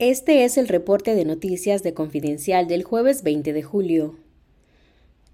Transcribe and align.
Este 0.00 0.44
es 0.44 0.56
el 0.56 0.66
reporte 0.66 1.14
de 1.14 1.26
noticias 1.26 1.82
de 1.82 1.92
Confidencial 1.92 2.66
del 2.66 2.84
jueves 2.84 3.22
20 3.22 3.52
de 3.52 3.62
julio. 3.62 4.16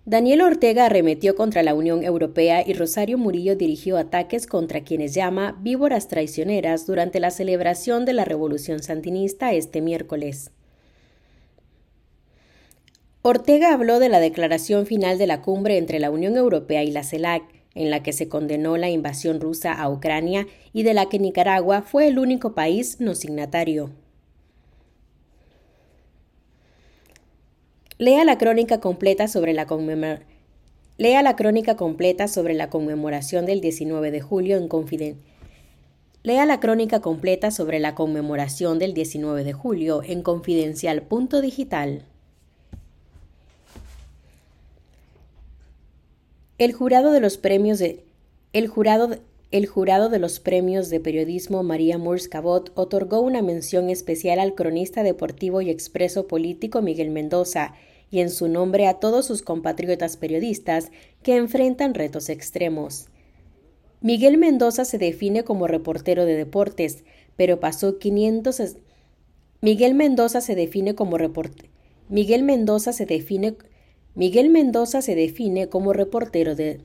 Daniel 0.04 0.41
Ortega 0.41 0.86
arremetió 0.86 1.36
contra 1.36 1.62
la 1.62 1.73
Unión 1.73 2.02
Europea 2.02 2.65
y 2.67 2.73
Rosario 2.73 3.17
Murillo 3.17 3.55
dirigió 3.55 3.97
ataques 3.97 4.49
contra 4.49 4.81
quienes 4.81 5.15
llama 5.15 5.57
víboras 5.60 6.08
traicioneras 6.08 6.84
durante 6.84 7.21
la 7.21 7.31
celebración 7.31 8.05
de 8.05 8.14
la 8.14 8.25
Revolución 8.25 8.82
Sandinista 8.82 9.52
este 9.52 9.80
miércoles. 9.80 10.50
Ortega 13.22 13.72
habló 13.72 14.00
de 14.00 14.08
la 14.08 14.18
declaración 14.18 14.86
final 14.86 15.16
de 15.16 15.28
la 15.28 15.42
cumbre 15.42 15.78
entre 15.78 16.00
la 16.00 16.10
Unión 16.10 16.36
Europea 16.36 16.82
y 16.82 16.90
la 16.90 17.04
CELAC, 17.04 17.44
en 17.76 17.90
la 17.90 18.02
que 18.02 18.12
se 18.12 18.28
condenó 18.28 18.76
la 18.76 18.90
invasión 18.90 19.40
rusa 19.40 19.72
a 19.74 19.88
Ucrania 19.88 20.48
y 20.72 20.82
de 20.82 20.92
la 20.92 21.08
que 21.08 21.20
Nicaragua 21.20 21.82
fue 21.82 22.08
el 22.08 22.18
único 22.18 22.56
país 22.56 22.96
no 22.98 23.14
signatario. 23.14 23.92
Lea 27.99 28.27
la 28.27 28.36
crónica 28.36 28.79
completa 28.79 29.27
sobre 29.27 29.55
la 29.55 29.67
Lea 30.99 31.23
la 31.23 31.35
crónica 31.35 31.77
completa 31.77 32.29
sobre 32.29 32.53
la 32.53 32.69
conmemoración 32.69 33.47
del 33.47 33.63
19 33.63 34.11
de 34.11 34.21
julio 34.21 34.59
en 34.59 34.69
Confiden 34.69 35.23
Lea 36.23 36.45
la 36.45 36.61
crónica 36.61 37.01
completa 37.01 37.51
sobre 37.51 37.79
la 37.79 37.95
conmemoración 37.95 38.79
del 38.79 38.93
19 38.93 39.45
de 39.45 39.53
julio 39.55 40.03
en 40.05 40.23
confidencial.digital. 40.23 42.05
El 46.59 46.73
jurado 46.75 47.13
de 47.13 47.21
los 47.21 47.39
premios 47.39 47.79
de 47.79 48.05
el 48.53 48.69
jurado 48.69 49.17
el 49.53 49.67
jurado 49.67 50.09
de 50.09 50.19
los 50.19 50.41
premios 50.41 50.91
de 50.91 50.99
periodismo 50.99 51.63
María 51.63 51.99
Murs 51.99 52.29
Cabot 52.29 52.73
otorgó 52.75 53.21
una 53.21 53.43
mención 53.43 53.91
especial 53.91 54.41
al 54.41 54.55
cronista 54.55 55.05
deportivo 55.05 55.61
y 55.61 55.71
expreso 55.71 56.27
político 56.27 56.83
Miguel 56.83 57.11
Mendoza 57.11 57.75
y 58.11 58.21
en 58.21 58.30
su 58.30 58.49
nombre 58.49 58.88
a 58.88 58.95
todos 58.95 59.27
sus 59.27 59.43
compatriotas 59.43 60.16
periodistas 60.16 60.91
que 61.23 61.37
enfrentan 61.37 61.95
retos 61.95 62.29
extremos. 62.29 63.07
Miguel 64.00 64.36
Mendoza 64.36 64.84
se 64.84 64.98
define 64.98 65.44
como 65.44 65.66
reportero 65.66 66.25
de 66.25 66.36
deportes, 66.36 67.05
pero 67.36 67.60
pasó 67.60 67.98
500 67.98 68.77
Miguel 69.60 69.94
Mendoza 69.94 70.41
se 70.41 70.55
define 70.55 70.94
como 70.94 71.19
reportero 71.19 71.69
Miguel 72.08 72.42
Mendoza 72.42 72.92
se 72.92 73.06
define 73.06 73.56
Miguel 74.14 74.50
Mendoza 74.50 75.03
se 75.03 75.14
define 75.14 75.69
como 75.69 75.92
reportero 75.92 76.55
de 76.55 76.81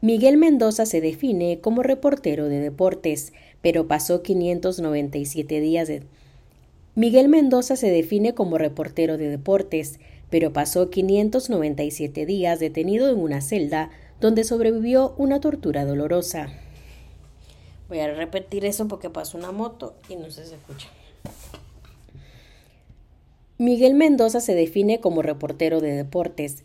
Miguel 0.00 0.36
Mendoza 0.36 0.86
se 0.86 1.00
define 1.00 1.58
como 1.60 1.82
reportero 1.82 2.48
de 2.48 2.60
deportes, 2.60 3.32
pero 3.62 3.88
pasó 3.88 4.22
597 4.22 5.60
días 5.60 5.88
de 5.88 6.04
Miguel 6.94 7.28
Mendoza 7.28 7.76
se 7.76 7.90
define 7.90 8.34
como 8.34 8.58
reportero 8.58 9.16
de 9.16 9.28
deportes, 9.28 9.98
pero 10.30 10.52
pasó 10.52 10.90
597 10.90 12.26
días 12.26 12.60
detenido 12.60 13.08
en 13.08 13.18
una 13.18 13.40
celda 13.40 13.90
donde 14.20 14.44
sobrevivió 14.44 15.14
una 15.16 15.40
tortura 15.40 15.84
dolorosa. 15.84 16.48
Voy 17.88 18.00
a 18.00 18.12
repetir 18.12 18.64
eso 18.64 18.86
porque 18.86 19.10
pasó 19.10 19.38
una 19.38 19.52
moto 19.52 19.94
y 20.08 20.16
no 20.16 20.30
se 20.30 20.42
escucha. 20.42 20.88
Miguel 23.58 23.94
Mendoza 23.94 24.40
se 24.40 24.54
define 24.54 25.00
como 25.00 25.22
reportero 25.22 25.80
de 25.80 25.92
deportes, 25.92 26.62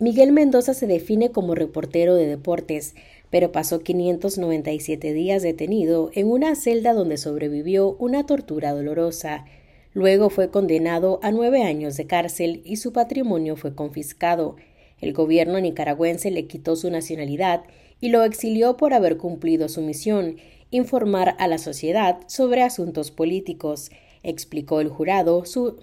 Miguel 0.00 0.32
Mendoza 0.32 0.72
se 0.72 0.86
define 0.86 1.30
como 1.30 1.54
reportero 1.54 2.14
de 2.14 2.26
deportes, 2.26 2.94
pero 3.28 3.52
pasó 3.52 3.80
597 3.80 5.12
días 5.12 5.42
detenido 5.42 6.10
en 6.14 6.30
una 6.30 6.54
celda 6.54 6.94
donde 6.94 7.18
sobrevivió 7.18 7.96
una 7.98 8.24
tortura 8.24 8.72
dolorosa. 8.72 9.44
Luego 9.92 10.30
fue 10.30 10.50
condenado 10.50 11.20
a 11.22 11.32
nueve 11.32 11.64
años 11.64 11.98
de 11.98 12.06
cárcel 12.06 12.62
y 12.64 12.76
su 12.76 12.94
patrimonio 12.94 13.56
fue 13.56 13.74
confiscado. 13.74 14.56
El 15.02 15.12
gobierno 15.12 15.60
nicaragüense 15.60 16.30
le 16.30 16.46
quitó 16.46 16.76
su 16.76 16.90
nacionalidad 16.90 17.64
y 18.00 18.08
lo 18.08 18.24
exilió 18.24 18.78
por 18.78 18.94
haber 18.94 19.18
cumplido 19.18 19.68
su 19.68 19.82
misión, 19.82 20.36
informar 20.70 21.36
a 21.38 21.46
la 21.46 21.58
sociedad 21.58 22.20
sobre 22.26 22.62
asuntos 22.62 23.10
políticos, 23.10 23.90
explicó 24.22 24.80
el 24.80 24.88
jurado 24.88 25.44
su 25.44 25.76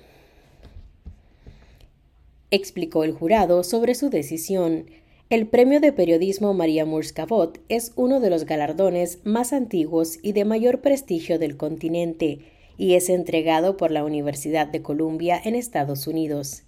explicó 2.51 3.03
el 3.03 3.11
jurado 3.13 3.63
sobre 3.63 3.95
su 3.95 4.09
decisión. 4.09 4.85
El 5.29 5.47
Premio 5.47 5.79
de 5.79 5.91
Periodismo 5.91 6.53
María 6.53 6.85
Cabot 7.13 7.59
es 7.67 7.91
uno 7.95 8.19
de 8.19 8.29
los 8.29 8.45
galardones 8.45 9.19
más 9.25 9.51
antiguos 9.51 10.19
y 10.21 10.31
de 10.31 10.45
mayor 10.45 10.81
prestigio 10.81 11.37
del 11.37 11.57
continente 11.57 12.39
y 12.77 12.93
es 12.93 13.09
entregado 13.09 13.75
por 13.75 13.91
la 13.91 14.05
Universidad 14.05 14.67
de 14.67 14.81
Columbia 14.81 15.41
en 15.43 15.55
Estados 15.55 16.07
Unidos. 16.07 16.63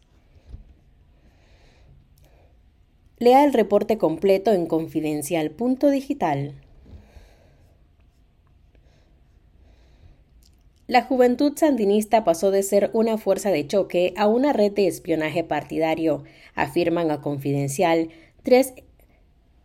Lea 3.19 3.45
el 3.45 3.53
reporte 3.53 3.97
completo 3.97 4.51
en 4.53 4.66
confidencial.digital. 4.66 6.56
La 10.89 11.03
juventud 11.03 11.53
sandinista 11.55 12.23
pasó 12.23 12.50
de 12.50 12.63
ser 12.63 12.89
una 12.94 13.19
fuerza 13.19 13.51
de 13.51 13.67
choque 13.67 14.11
a 14.17 14.25
una 14.25 14.53
red 14.53 14.72
de 14.72 14.88
espionaje 14.88 15.44
partidario, 15.44 16.23
afirman 16.55 17.11
a 17.11 17.22
Confidencial. 17.22 18.09
Tres, 18.41 18.73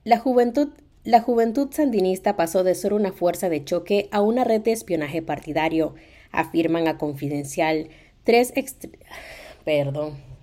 la 0.05 0.19
juventud 0.19 0.75
la 1.03 1.23
juventud 1.23 1.69
sandinista 1.71 2.37
pasó 2.37 2.63
de 2.63 2.75
ser 2.75 2.93
una 2.93 3.11
fuerza 3.11 3.49
de 3.49 3.65
choque 3.65 4.11
a 4.11 4.21
una 4.21 4.45
red 4.45 4.61
de 4.61 4.73
espionaje 4.73 5.23
partidario, 5.23 5.95
afirman 6.31 6.89
a 6.89 6.99
Confidencial. 6.99 7.89
Tres 8.25 8.53
Perdón. 9.65 10.34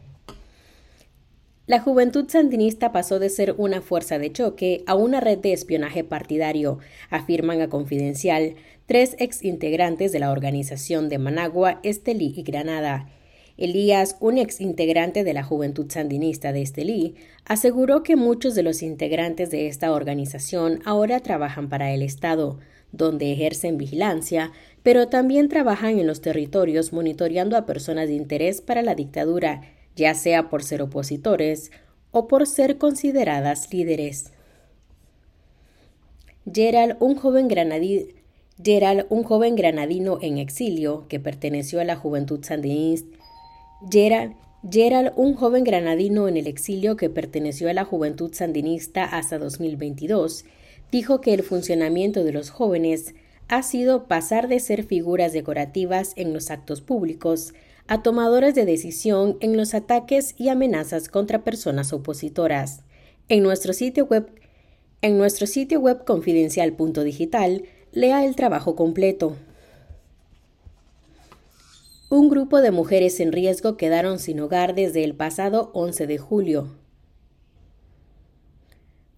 La 1.67 1.79
juventud 1.79 2.25
sandinista 2.27 2.91
pasó 2.91 3.19
de 3.19 3.29
ser 3.29 3.53
una 3.55 3.81
fuerza 3.81 4.17
de 4.17 4.31
choque 4.31 4.83
a 4.87 4.95
una 4.95 5.19
red 5.19 5.37
de 5.37 5.53
espionaje 5.53 6.03
partidario, 6.03 6.79
afirman 7.11 7.61
a 7.61 7.69
Confidencial 7.69 8.55
tres 8.87 9.15
exintegrantes 9.19 10.11
de 10.11 10.19
la 10.19 10.31
organización 10.31 11.07
de 11.07 11.19
Managua, 11.19 11.79
Estelí 11.83 12.33
y 12.35 12.41
Granada. 12.41 13.09
Elías, 13.57 14.17
un 14.19 14.39
exintegrante 14.39 15.23
de 15.23 15.33
la 15.33 15.43
Juventud 15.43 15.85
Sandinista 15.87 16.51
de 16.51 16.63
Estelí, 16.63 17.13
aseguró 17.45 18.01
que 18.01 18.15
muchos 18.15 18.55
de 18.55 18.63
los 18.63 18.81
integrantes 18.81 19.51
de 19.51 19.67
esta 19.67 19.91
organización 19.91 20.79
ahora 20.83 21.19
trabajan 21.19 21.69
para 21.69 21.91
el 21.93 22.01
Estado, 22.01 22.57
donde 22.91 23.31
ejercen 23.31 23.77
vigilancia, 23.77 24.51
pero 24.81 25.09
también 25.09 25.47
trabajan 25.47 25.99
en 25.99 26.07
los 26.07 26.21
territorios 26.21 26.91
monitoreando 26.91 27.55
a 27.55 27.67
personas 27.67 28.07
de 28.07 28.15
interés 28.15 28.61
para 28.61 28.81
la 28.81 28.95
dictadura, 28.95 29.61
ya 29.95 30.13
sea 30.13 30.49
por 30.49 30.63
ser 30.63 30.81
opositores 30.81 31.71
o 32.11 32.27
por 32.27 32.47
ser 32.47 32.77
consideradas 32.77 33.71
líderes. 33.73 34.31
Gerald, 36.51 36.97
un 36.99 37.15
joven 37.15 37.47
granadí 37.47 38.15
Gerald, 38.63 39.05
un 39.09 39.23
joven 39.23 39.55
granadino 39.55 40.19
en 40.21 40.37
exilio 40.37 41.07
que 41.07 41.19
perteneció 41.19 41.81
a 41.81 41.83
la 41.83 41.95
juventud 41.95 42.43
sandinista. 42.43 43.17
Gerald, 43.89 44.35
Gerald, 44.69 45.13
un 45.15 45.33
joven 45.33 45.63
granadino 45.63 46.27
en 46.27 46.37
el 46.37 46.45
exilio 46.45 46.95
que 46.95 47.09
perteneció 47.09 47.69
a 47.69 47.73
la 47.73 47.85
juventud 47.85 48.31
sandinista 48.33 49.03
hasta 49.03 49.39
2022, 49.39 50.45
dijo 50.91 51.21
que 51.21 51.33
el 51.33 51.41
funcionamiento 51.41 52.23
de 52.23 52.33
los 52.33 52.51
jóvenes 52.51 53.15
ha 53.47 53.63
sido 53.63 54.07
pasar 54.07 54.47
de 54.47 54.59
ser 54.59 54.83
figuras 54.83 55.33
decorativas 55.33 56.13
en 56.15 56.31
los 56.31 56.51
actos 56.51 56.81
públicos 56.81 57.53
a 57.87 58.03
tomadores 58.03 58.55
de 58.55 58.65
decisión 58.65 59.37
en 59.39 59.57
los 59.57 59.73
ataques 59.73 60.35
y 60.37 60.49
amenazas 60.49 61.09
contra 61.09 61.43
personas 61.43 61.93
opositoras. 61.93 62.81
En 63.29 63.43
nuestro 63.43 63.73
sitio 63.73 64.05
web, 64.05 64.29
en 65.01 65.17
nuestro 65.17 65.47
sitio 65.47 65.79
web 65.79 66.03
confidencial.digital 66.05 67.63
Lea 67.93 68.23
el 68.23 68.37
trabajo 68.37 68.77
completo. 68.77 69.35
Un 72.09 72.29
grupo 72.29 72.61
de 72.61 72.71
mujeres 72.71 73.19
en 73.19 73.33
riesgo 73.33 73.75
quedaron 73.75 74.17
sin 74.17 74.39
hogar 74.39 74.75
desde 74.75 75.03
el 75.03 75.13
pasado 75.13 75.71
11 75.73 76.07
de 76.07 76.17
julio. 76.17 76.69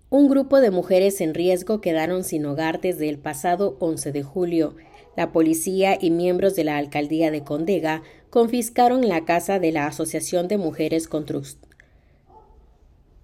Un 0.09 0.27
grupo 0.27 0.59
de 0.59 0.71
mujeres 0.71 1.21
en 1.21 1.35
riesgo 1.35 1.81
quedaron 1.81 2.23
sin 2.23 2.47
hogar 2.47 2.81
desde 2.81 3.09
el 3.09 3.19
pasado 3.19 3.77
11 3.79 4.11
de 4.11 4.23
julio. 4.23 4.75
La 5.15 5.31
policía 5.31 5.97
y 5.99 6.09
miembros 6.09 6.55
de 6.55 6.63
la 6.63 6.77
alcaldía 6.77 7.29
de 7.29 7.43
Condega 7.43 8.01
confiscaron 8.31 9.07
la 9.07 9.25
casa 9.25 9.59
de 9.59 9.71
la 9.71 9.85
Asociación 9.85 10.47
de 10.47 10.57
Mujeres 10.57 11.07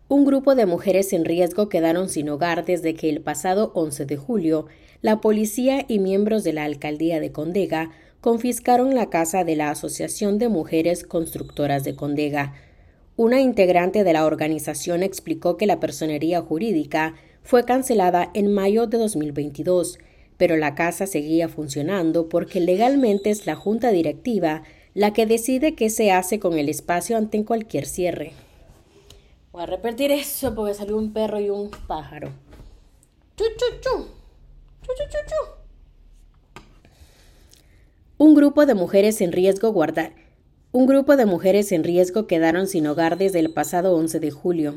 Un 0.08 0.26
grupo 0.26 0.54
de 0.54 0.68
mujeres 0.68 1.14
en 1.14 1.26
riesgo 1.26 1.68
quedaron 1.68 2.08
sin 2.10 2.30
hogar 2.30 2.64
desde 2.64 2.94
que 2.94 3.10
el 3.10 3.22
pasado 3.22 3.72
11 3.74 4.06
de 4.06 4.18
julio 4.18 4.68
la 5.02 5.20
policía 5.20 5.86
y 5.88 5.98
miembros 5.98 6.44
de 6.44 6.54
la 6.54 6.66
alcaldía 6.66 7.20
de 7.20 7.32
Condega 7.32 7.90
confiscaron 8.22 8.94
la 8.94 9.10
casa 9.10 9.44
de 9.44 9.56
la 9.56 9.72
Asociación 9.72 10.38
de 10.38 10.50
Mujeres 10.50 11.04
Constructoras 11.04 11.84
de 11.84 11.96
Condega. 11.96 12.54
Una 13.16 13.40
integrante 13.40 14.04
de 14.04 14.14
la 14.14 14.26
organización 14.26 15.02
explicó 15.02 15.58
que 15.58 15.66
la 15.66 15.80
personería 15.80 16.42
jurídica 16.42 17.16
fue 17.42 17.66
cancelada 17.66 18.30
en 18.34 18.54
mayo 18.54 18.88
de 18.88 18.98
2022, 18.98 19.98
pero 20.40 20.56
la 20.56 20.74
casa 20.74 21.06
seguía 21.06 21.50
funcionando 21.50 22.30
porque 22.30 22.62
legalmente 22.62 23.30
es 23.30 23.46
la 23.46 23.56
junta 23.56 23.92
directiva 23.92 24.64
la 24.94 25.12
que 25.12 25.26
decide 25.26 25.76
qué 25.76 25.90
se 25.90 26.12
hace 26.12 26.40
con 26.40 26.58
el 26.58 26.70
espacio 26.70 27.18
ante 27.18 27.44
cualquier 27.44 27.86
cierre. 27.86 28.32
Voy 29.52 29.64
a 29.64 29.66
repetir 29.66 30.12
eso 30.12 30.56
porque 30.56 30.74
salió 30.74 30.98
un 30.98 31.12
perro 31.12 31.42
y 31.42 31.50
un 31.50 31.70
pájaro. 31.88 32.30
Chu, 33.36 33.44
chu, 33.82 34.06
Un 38.18 38.34
grupo 38.34 38.66
de 38.66 38.76
mujeres 38.76 39.20
en 39.20 39.34
riesgo 39.34 39.74
guardar. 39.74 40.14
Un 40.72 40.86
grupo 40.86 41.18
de 41.18 41.26
mujeres 41.26 41.74
en 41.74 41.84
riesgo 41.84 42.28
quedaron 42.28 42.68
sin 42.68 42.88
hogar 42.88 43.18
desde 43.18 43.40
el 43.40 43.52
pasado 43.52 43.94
11 43.94 44.22
de 44.22 44.32
julio. 44.32 44.76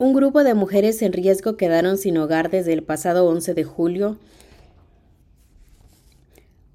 Un 0.00 0.14
grupo 0.14 0.44
de 0.44 0.54
mujeres 0.54 1.02
en 1.02 1.12
riesgo 1.12 1.58
quedaron 1.58 1.98
sin 1.98 2.16
hogar 2.16 2.48
desde 2.50 2.72
el 2.72 2.82
pasado 2.82 3.26
11 3.28 3.52
de 3.52 3.64
julio. 3.64 4.16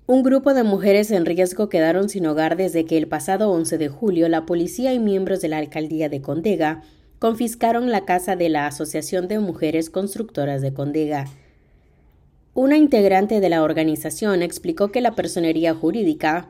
Un 0.06 0.22
grupo 0.22 0.54
de 0.54 0.62
mujeres 0.62 1.10
en 1.10 1.25
riesgo 1.25 1.68
quedaron 1.68 2.07
sin 2.07 2.27
hogar 2.27 2.56
desde 2.56 2.86
que 2.86 3.00
el 3.00 3.07
pasado 3.07 3.50
11 3.50 3.80
de 3.80 3.89
julio 3.89 4.30
la 4.30 4.45
policía 4.45 4.94
y 4.94 5.00
miembros 5.00 5.42
de 5.42 5.48
la 5.48 5.57
alcaldía 5.57 6.07
de 6.07 6.22
Condega 6.22 6.83
confiscaron 7.18 7.89
la 7.89 8.06
casa 8.06 8.36
de 8.36 8.50
la 8.50 8.68
Asociación 8.68 9.27
de 9.27 9.39
Mujeres 9.39 9.89
Constructoras 9.89 10.62
de 10.62 10.75
Condega. 10.75 11.25
Una 12.54 12.77
integrante 12.77 13.39
de 13.39 13.50
la 13.50 13.63
organización 13.63 14.44
explicó 14.44 14.92
que 14.92 15.01
la 15.01 15.16
personería 15.16 15.74
jurídica 15.74 16.48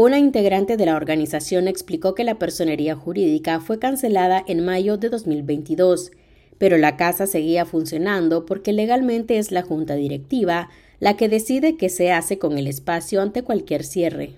una 0.00 0.18
integrante 0.18 0.76
de 0.76 0.86
la 0.86 0.96
organización 0.96 1.68
explicó 1.68 2.14
que 2.14 2.24
la 2.24 2.38
personería 2.38 2.96
jurídica 2.96 3.60
fue 3.60 3.78
cancelada 3.78 4.42
en 4.46 4.64
mayo 4.64 4.96
de 4.96 5.10
2022, 5.10 6.12
pero 6.56 6.78
la 6.78 6.96
casa 6.96 7.26
seguía 7.26 7.66
funcionando 7.66 8.46
porque 8.46 8.72
legalmente 8.72 9.36
es 9.36 9.50
la 9.52 9.62
junta 9.62 9.96
directiva 9.96 10.70
la 11.00 11.16
que 11.16 11.28
decide 11.28 11.76
qué 11.76 11.88
se 11.88 12.12
hace 12.12 12.38
con 12.38 12.56
el 12.56 12.66
espacio 12.66 13.20
ante 13.20 13.42
cualquier 13.42 13.84
cierre. 13.84 14.34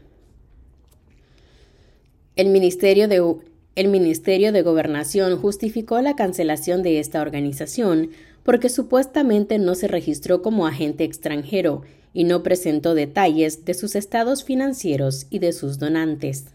El 2.34 2.48
Ministerio 2.48 3.06
de, 3.06 3.22
el 3.76 3.88
Ministerio 3.88 4.52
de 4.52 4.62
Gobernación 4.62 5.38
justificó 5.38 6.00
la 6.00 6.16
cancelación 6.16 6.82
de 6.82 6.98
esta 6.98 7.20
organización 7.20 8.10
porque 8.42 8.68
supuestamente 8.68 9.58
no 9.58 9.76
se 9.76 9.86
registró 9.86 10.42
como 10.42 10.66
agente 10.66 11.04
extranjero 11.04 11.82
y 12.12 12.24
no 12.24 12.42
presentó 12.42 12.94
detalles 12.94 13.64
de 13.64 13.74
sus 13.74 13.94
estados 13.94 14.44
financieros 14.44 15.26
y 15.30 15.38
de 15.38 15.52
sus 15.52 15.78
donantes. 15.78 16.46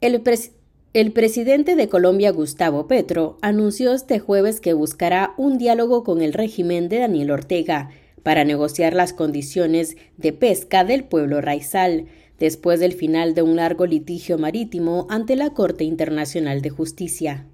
El, 0.00 1.12
presidente 1.12 1.76
de 1.76 1.88
Colombia, 1.88 2.32
Gustavo 2.32 2.88
Petro, 2.88 3.38
anunció 3.40 3.94
este 3.94 4.18
jueves 4.18 4.60
que 4.60 4.72
buscará 4.72 5.32
un 5.36 5.58
diálogo 5.58 6.02
con 6.02 6.22
el 6.22 6.32
régimen 6.32 6.88
de 6.88 6.98
Daniel 6.98 7.30
Ortega 7.30 7.90
para 8.24 8.44
negociar 8.44 8.94
las 8.94 9.12
condiciones 9.12 9.96
de 10.16 10.32
pesca 10.32 10.84
del 10.84 11.04
pueblo 11.04 11.40
raizal, 11.40 12.06
después 12.40 12.80
del 12.80 12.94
final 12.94 13.34
de 13.34 13.42
un 13.42 13.54
largo 13.54 13.86
litigio 13.86 14.38
marítimo 14.38 15.06
ante 15.08 15.36
la 15.36 15.50
Corte 15.50 15.84
Internacional 15.84 16.62
de 16.62 16.70
Justicia. 16.70 17.46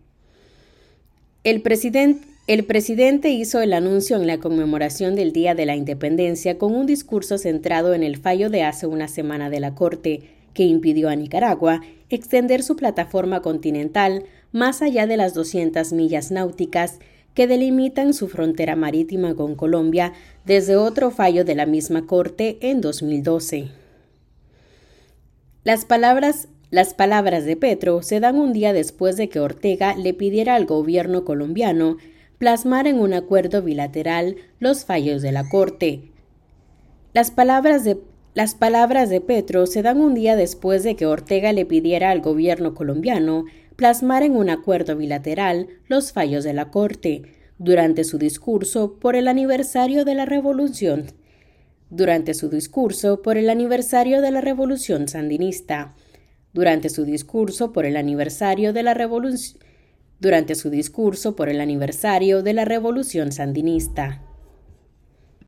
El 1.44 1.60
presidente 1.60 2.26
el 2.49 2.65
presidente 2.65 3.29
hizo 3.29 3.61
el 3.61 3.75
anuncio 3.75 4.17
en 4.17 4.27
la 4.27 4.39
conmemoración 4.39 5.15
del 5.15 5.35
Día 5.35 5.55
de 5.55 5.67
la 5.67 5.77
Independencia 5.77 6.56
con 6.56 6.75
un 6.75 6.87
discurso 6.87 7.37
centrado 7.37 7.93
en 7.93 8.03
el 8.03 8.17
fallo 8.17 8.49
de 8.49 8.62
hace 8.62 8.87
una 8.87 9.06
semana 9.06 9.50
de 9.50 9.61
la 9.61 9.75
Corte, 9.75 10.23
que 10.55 10.62
impidió 10.62 11.11
a 11.11 11.15
Nicaragua 11.15 11.83
extender 12.09 12.62
su 12.62 12.75
plataforma 12.75 13.43
continental 13.43 14.25
más 14.50 14.81
allá 14.81 15.06
de 15.06 15.19
las 15.19 15.35
200 15.35 15.93
millas 15.93 16.31
náuticas 16.31 17.00
que 17.35 17.47
delimitan 17.47 18.15
su 18.15 18.29
frontera 18.29 18.77
marítima 18.77 19.35
con 19.35 19.55
Colombia 19.55 20.15
desde 20.47 20.77
otro 20.77 21.11
fallo 21.11 21.44
de 21.44 21.55
la 21.55 21.67
misma 21.67 22.06
Corte 22.06 22.56
en 22.62 22.81
2012. 22.81 23.69
Las 25.65 25.85
palabras 25.85 26.49
las 26.71 26.93
palabras 26.93 27.44
de 27.44 27.56
Petro 27.56 28.03
se 28.03 28.21
dan 28.21 28.37
un 28.37 28.53
día 28.53 28.75
después 28.75 29.17
de 29.17 29.29
que 29.29 29.41
Ortega 29.41 29.97
le 29.97 30.12
pidiera 30.12 30.55
al 30.55 30.67
gobierno 30.67 31.25
colombiano 31.25 31.97
plasmar 32.38 32.87
en 32.87 33.00
un 33.00 33.12
acuerdo 33.12 33.62
bilateral 33.62 34.37
los 34.61 34.85
fallos 34.85 35.23
de 35.23 35.32
la 35.32 35.49
Corte. 35.49 36.12
Las 37.12 37.31
palabras 37.31 37.85
de 37.85 37.99
las 38.35 38.55
palabras 38.55 39.11
de 39.11 39.20
Petro 39.20 39.67
se 39.67 39.82
dan 39.82 40.00
un 40.00 40.14
día 40.14 40.37
después 40.37 40.85
de 40.85 40.94
que 40.94 41.06
Ortega 41.06 41.52
le 41.52 41.67
pidiera 41.67 42.11
al 42.11 42.20
gobierno 42.20 42.75
colombiano 42.75 43.46
plasmar 43.75 44.23
en 44.23 44.37
un 44.37 44.49
acuerdo 44.49 44.96
bilateral 44.96 45.67
los 45.88 46.12
fallos 46.12 46.44
de 46.44 46.52
la 46.52 46.70
Corte 46.70 47.23
durante 47.58 48.05
su 48.05 48.17
discurso 48.17 48.94
por 49.00 49.17
el 49.17 49.26
aniversario 49.26 50.05
de 50.05 50.14
la 50.14 50.25
Revolución. 50.25 51.06
Durante 51.91 52.32
su 52.34 52.49
discurso 52.49 53.23
por 53.23 53.38
el 53.38 53.50
aniversario 53.50 54.20
de 54.20 54.31
la 54.31 54.41
Revolución 54.41 55.08
Sandinista. 55.08 55.96
Durante 56.52 56.91
su 56.91 57.05
discurso 57.05 57.73
por 57.73 57.87
el 57.87 57.96
aniversario 57.96 58.73
de 58.73 58.84
la 58.84 58.94
Revolución 58.94 59.58
durante 60.20 60.55
su 60.55 60.70
discurso 60.70 61.37
por 61.37 61.49
el 61.49 61.61
aniversario 61.61 62.43
de 62.43 62.53
la 62.53 62.65
Revolución 62.65 63.32
Sandinista. 63.32 64.28